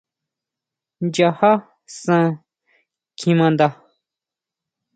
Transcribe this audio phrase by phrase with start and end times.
[1.05, 1.51] Nchaja
[1.99, 2.27] san
[3.17, 3.67] kjimanda.